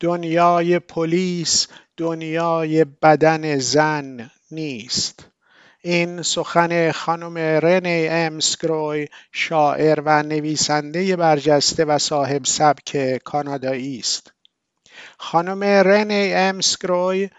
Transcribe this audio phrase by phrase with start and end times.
[0.00, 5.26] دنیای پلیس دنیای بدن زن نیست.
[5.80, 14.32] این سخن خانم رنی امسکروی شاعر و نویسنده برجسته و صاحب سبک کانادایی است.
[15.18, 17.30] خانم رنی امسکروی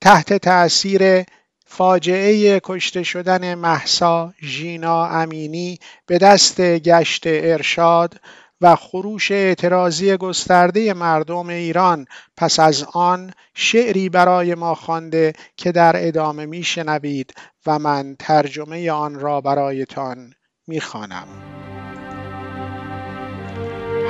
[0.00, 1.24] تحت تأثیر
[1.66, 8.20] فاجعه کشته شدن محسا ژینا امینی به دست گشت ارشاد
[8.60, 12.06] و خروش اعتراضی گسترده مردم ایران.
[12.36, 17.34] پس از آن شعری برای ما خوانده که در ادامه میشنوید
[17.66, 20.32] و من ترجمه آن را برایتان
[20.66, 21.28] می‌خوانم.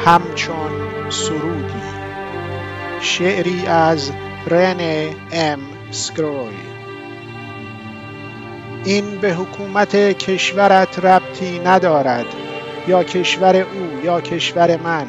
[0.04, 1.82] همچون سرودی.
[3.01, 4.10] شعری از
[4.46, 6.56] رنه ام سکروی.
[8.84, 12.45] این به حکومت کشورت ربطی ندارد.
[12.88, 15.06] یا کشور او یا کشور من.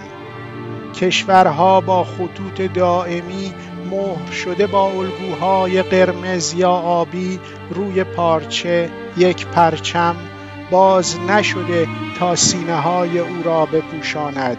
[0.93, 3.53] کشورها با خطوط دائمی
[3.91, 7.39] مهر شده با الگوهای قرمز یا آبی
[7.69, 10.15] روی پارچه یک پرچم
[10.71, 11.87] باز نشده
[12.19, 14.57] تا سینه های او را بپوشاند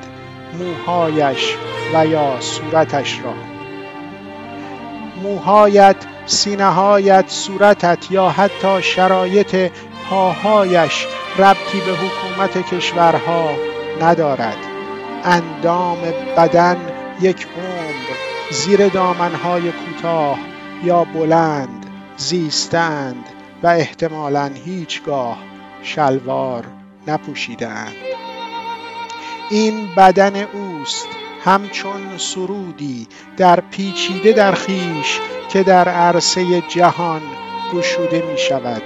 [0.58, 1.54] موهایش
[1.94, 3.32] و یا صورتش را.
[5.22, 5.96] موهایت
[6.26, 9.70] سینههایت صورتت یا حتی شرایط
[10.10, 11.06] پاهایش
[11.38, 13.50] ربطی به حکومت کشورها
[14.00, 14.56] ندارد.
[15.24, 15.98] اندام
[16.36, 16.76] بدن
[17.20, 18.16] یک عمر
[18.50, 20.38] زیر دامنهای کوتاه
[20.84, 21.86] یا بلند
[22.16, 23.24] زیستند
[23.62, 25.38] و احتمالا هیچگاه
[25.82, 26.64] شلوار
[27.06, 27.94] نپوشیدند
[29.50, 31.08] این بدن اوست
[31.44, 37.22] همچون سرودی در پیچیده در خیش که در عرصه جهان
[37.74, 38.82] گشوده می شود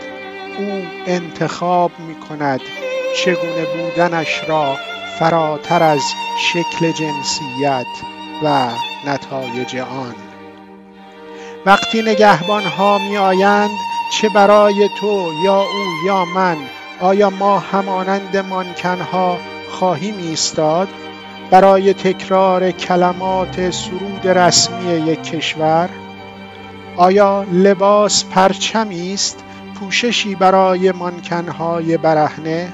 [0.58, 2.60] او انتخاب می کند
[3.16, 4.76] چگونه بودنش را
[5.18, 6.02] فراتر از
[6.38, 7.86] شکل جنسیت
[8.42, 8.68] و
[9.06, 10.14] نتایج آن.
[11.66, 13.70] وقتی نگهبان ها می آیند
[14.12, 16.56] چه برای تو یا او یا من
[17.00, 19.38] آیا ما همانند مانکنها
[19.70, 20.88] خواهیم ایستاد؟
[21.50, 25.88] برای تکرار کلمات سرود رسمی یک کشور
[26.96, 29.44] آیا لباس پرچمی است؟
[29.82, 32.72] پوششی برای مانکنهای برهنه.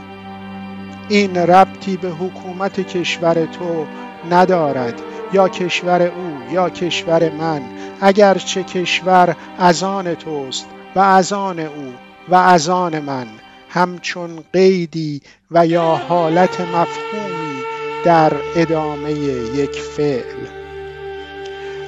[1.09, 3.87] این ربطی به حکومت کشور تو
[4.31, 4.95] ندارد
[5.33, 7.63] یا کشور او یا کشور من.
[8.01, 11.93] اگرچه کشور از آن توست و از آن او
[12.29, 13.27] و از آن من.
[13.69, 17.63] همچون قیدی و یا حالت مفهومی
[18.05, 20.58] در ادامه یک فعل.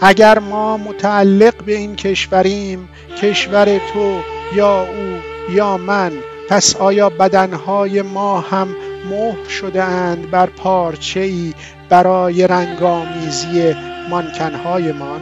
[0.03, 2.88] اگر ما متعلق به این کشوریم
[3.22, 4.21] کشور تو
[4.55, 5.19] یا او
[5.55, 6.12] یا من
[6.49, 8.69] پس آیا بدنهای ما هم
[9.11, 11.55] مهر شده اند بر پارچه ای
[11.88, 13.75] برای رنگامیزی
[14.11, 15.21] مانکنهایمان؟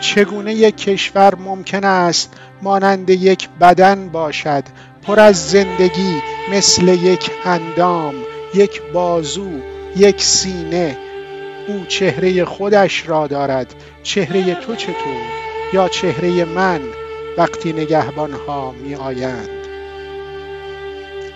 [0.00, 4.64] چگونه یک کشور ممکن است مانند یک بدن باشد
[5.02, 6.22] پر از زندگی
[6.52, 8.14] مثل یک اندام
[8.54, 9.50] یک بازو
[9.96, 10.96] یک سینه
[11.68, 13.74] او چهره خودش را دارد.
[14.02, 15.22] چهره تو چطور؟
[15.72, 16.80] یا چهره من
[17.38, 19.48] وقتی نگهبان ها می آیند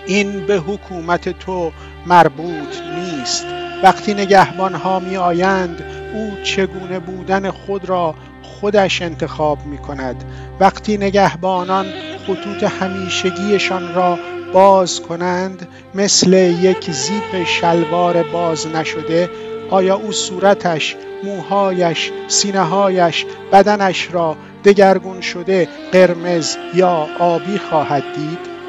[0.05, 1.71] این به حکومت تو
[2.05, 3.45] مربوط نیست.
[3.83, 10.23] وقتی نگهبان ها می آیند او چگونه بودن خود را خودش انتخاب می کند
[10.59, 11.85] وقتی نگهبانان
[12.27, 14.19] خطوط همیشگیشان را
[14.53, 19.29] باز کنند مثل یک زیپ شلوار باز نشده
[19.69, 28.59] آیا او صورتش موهایش سینههایش بدنش را دگرگون شده قرمز یا آبی خواهد دید؟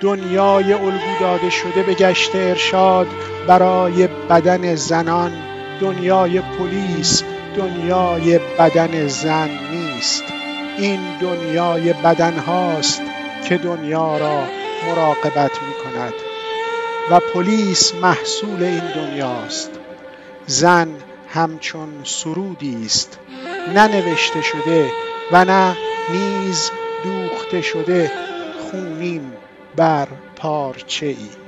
[0.00, 3.06] دنیای الگو داده شده به گشت ارشاد
[3.46, 5.32] برای بدن زنان.
[5.80, 7.22] دنیای پلیس
[7.56, 10.24] دنیای بدن زن نیست.
[10.78, 13.02] این دنیای بدن هاست
[13.48, 14.44] که دنیا را
[14.86, 16.33] مراقبت می کند
[17.10, 19.70] و پلیس محصول این دنیاست.
[20.46, 20.88] زن
[21.28, 23.18] همچون سرودی است.
[23.74, 24.90] ننوشته شده
[25.32, 25.76] و نه
[26.10, 26.70] نیز
[27.04, 28.12] دوخته شده.
[28.60, 29.32] خونین
[29.76, 31.43] بر پارچه ای.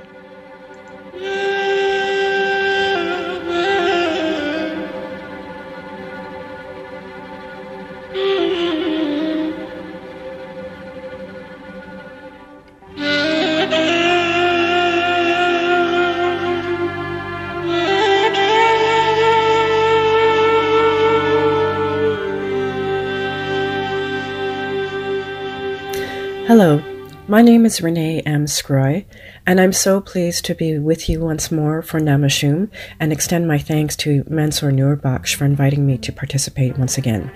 [26.59, 26.81] Hello,
[27.27, 28.45] My name is Renee M.
[28.45, 29.05] Scroy,
[29.45, 33.59] and I'm so pleased to be with you once more for Namashum and extend my
[33.59, 37.29] thanks to Mansour Nurbakhsh for inviting me to participate once again.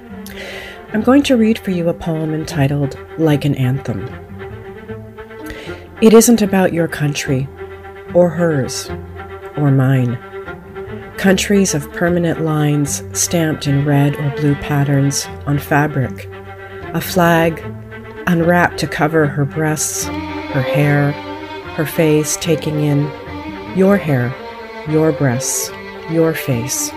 [0.92, 4.10] I'm going to read for you a poem entitled Like an Anthem.
[6.02, 7.48] It isn't about your country,
[8.16, 8.90] or hers,
[9.56, 10.18] or mine.
[11.18, 16.28] Countries of permanent lines stamped in red or blue patterns on fabric,
[16.96, 17.64] a flag
[18.32, 21.12] unwrapped to cover her breasts, her hair,
[21.76, 23.02] her face, taking in
[23.78, 24.34] your hair,
[24.88, 25.70] your breasts,
[26.10, 26.92] your face,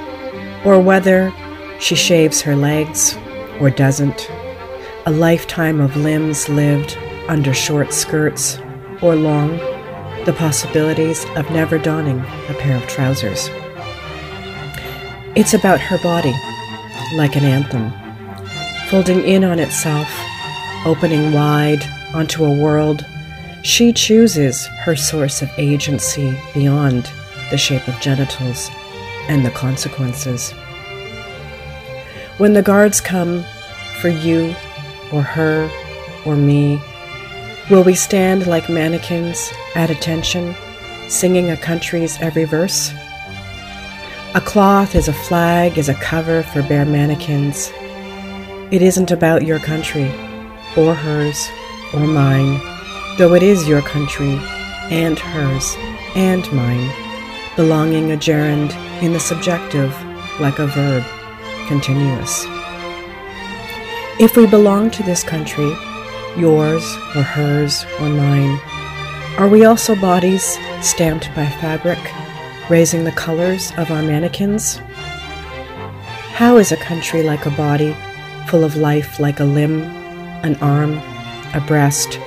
[0.65, 1.33] or whether
[1.81, 3.19] she shaves her legs
[3.61, 4.31] or doesn't,
[5.07, 6.97] a lifetime of limbs lived
[7.27, 8.61] under short skirts
[9.03, 9.57] or long,
[10.27, 13.49] the possibilities of never donning a pair of trousers.
[15.35, 16.35] It's about her body,
[17.17, 17.93] like an anthem,
[18.89, 20.09] folding in on itself
[20.85, 23.05] opening wide onto a world,
[23.63, 27.11] she chooses her source of agency beyond
[27.51, 28.71] the shape of genitals
[29.29, 30.53] and the consequences.
[32.37, 33.45] When the guards come
[34.01, 34.55] for you
[35.13, 35.71] or her
[36.27, 36.81] or me,
[37.71, 40.55] will we stand like mannequins at attention,
[41.09, 42.93] singing a country's every verse?
[44.35, 47.73] A cloth is a flag, is a cover for bare mannequins.
[48.71, 50.13] It isn't about your country
[50.77, 51.49] or hers,
[51.93, 52.61] or mine,
[53.19, 54.39] though it is your country,
[54.91, 55.75] and hers,
[56.15, 56.91] and mine,
[57.57, 58.73] belonging a gerund
[59.03, 59.93] in the subjective
[60.41, 61.05] like a verb,
[61.69, 62.45] continuous.
[64.19, 65.73] If we belong to this country,
[66.37, 66.85] yours
[67.17, 68.61] or hers or mine,
[69.39, 71.99] are we also bodies stamped by fabric,
[72.69, 74.81] raising the colors of our mannequins?
[76.35, 77.97] How is a country like a body,
[78.49, 80.04] full of life like a limb,
[80.45, 80.99] an arm,
[81.55, 82.21] a breast.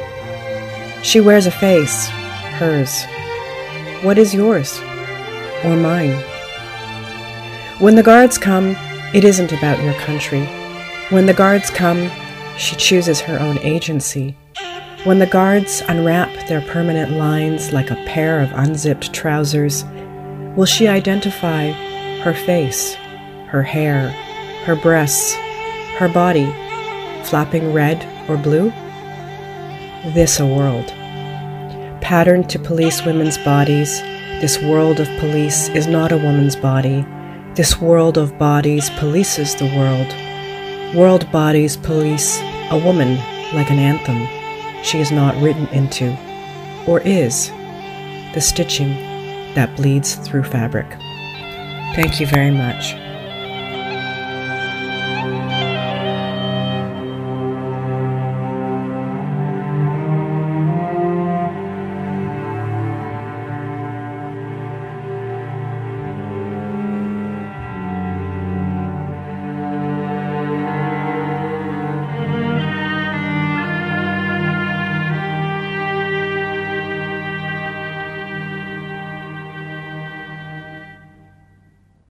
[1.03, 2.07] She wears a face,
[2.57, 3.05] hers.
[4.03, 4.79] What is yours?
[5.63, 6.19] Or mine?
[7.79, 8.75] When the guards come,
[9.13, 10.45] it isn't about your country.
[11.09, 12.09] When the guards come,
[12.57, 14.35] she chooses her own agency.
[15.03, 19.85] When the guards unwrap their permanent lines like a pair of unzipped trousers,
[20.55, 21.69] will she identify
[22.21, 22.95] her face,
[23.49, 24.09] her hair,
[24.65, 25.35] her breasts,
[25.97, 26.51] her body,
[27.29, 28.69] flapping red or blue?
[30.13, 30.87] This a world.
[32.01, 34.01] Patterned to police women's bodies,
[34.41, 37.05] this world of police is not a woman's body.
[37.55, 40.95] This world of bodies polices the world.
[40.95, 42.39] World bodies police
[42.69, 43.15] a woman
[43.53, 44.27] like an anthem
[44.83, 46.15] she is not written into,
[46.87, 47.49] or is,
[48.33, 48.89] the stitching
[49.55, 50.89] that bleeds through fabric.
[51.95, 52.95] Thank you very much.